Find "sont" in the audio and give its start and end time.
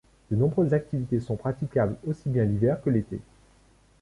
1.19-1.35